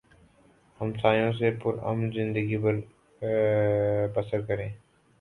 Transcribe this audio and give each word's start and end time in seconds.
ہمسایوں 0.79 1.31
سے 1.33 1.51
پر 1.63 1.77
امن 1.83 2.11
زندگی 2.11 2.57
بسر 4.15 4.41
کریں 4.47 4.69